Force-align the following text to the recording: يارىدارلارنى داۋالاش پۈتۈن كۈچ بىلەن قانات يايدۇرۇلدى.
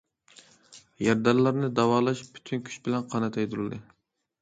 يارىدارلارنى 1.09 1.71
داۋالاش 1.81 2.25
پۈتۈن 2.33 2.67
كۈچ 2.71 2.83
بىلەن 2.89 3.09
قانات 3.15 3.43
يايدۇرۇلدى. 3.45 3.85